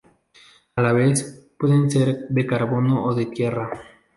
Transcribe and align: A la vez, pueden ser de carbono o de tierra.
A 0.75 0.81
la 0.81 0.93
vez, 0.93 1.51
pueden 1.59 1.91
ser 1.91 2.27
de 2.29 2.47
carbono 2.47 3.05
o 3.05 3.13
de 3.13 3.27
tierra. 3.27 3.69